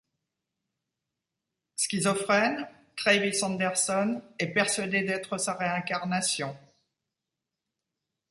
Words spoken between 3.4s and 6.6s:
Anderson est persuadé d'être sa réincarnation.